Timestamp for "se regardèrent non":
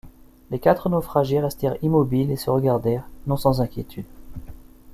2.35-3.37